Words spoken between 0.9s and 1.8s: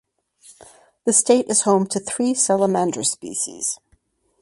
The state is